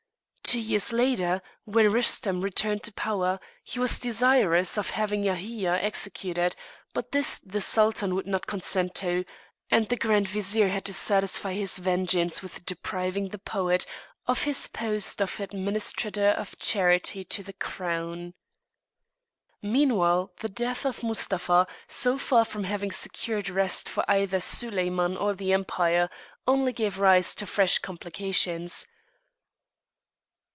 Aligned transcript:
Two 0.43 0.59
years 0.59 0.91
later, 0.91 1.41
when 1.63 1.89
Rustem 1.89 2.41
returned 2.43 2.83
to 2.83 2.91
power, 2.91 3.39
he 3.63 3.79
was 3.79 3.97
desirous 3.97 4.77
of 4.77 4.89
having 4.89 5.23
Yahïa 5.23 5.81
executed, 5.81 6.57
but 6.93 7.13
this 7.13 7.39
the 7.39 7.61
Sultan 7.61 8.15
would 8.15 8.27
not 8.27 8.47
consent 8.47 8.93
to; 8.95 9.23
and 9.69 9.87
the 9.87 9.95
Grand 9.95 10.27
Vizier 10.27 10.67
had 10.67 10.83
to 10.83 10.93
satisfy 10.93 11.53
his 11.53 11.77
vengeance 11.77 12.41
with 12.41 12.65
depriving 12.65 13.29
the 13.29 13.37
poet 13.37 13.85
of 14.27 14.43
his 14.43 14.67
post 14.67 15.21
of 15.21 15.39
Administrator 15.39 16.31
of 16.31 16.59
Charity 16.59 17.23
to 17.23 17.41
the 17.43 17.53
crown. 17.53 18.33
Meanwhile 19.61 20.33
the 20.41 20.49
death 20.49 20.85
of 20.85 21.01
Mustapha, 21.01 21.65
so 21.87 22.17
far 22.17 22.43
from 22.43 22.65
having 22.65 22.91
secured 22.91 23.47
rest 23.47 23.87
for 23.87 24.03
either 24.11 24.41
Soliman 24.41 25.15
or 25.15 25.33
the 25.33 25.53
Empire, 25.53 26.09
only 26.45 26.73
gave 26.73 26.99
rise 26.99 27.33
to 27.35 27.47
fresh 27.47 27.79
complications. 27.79 28.85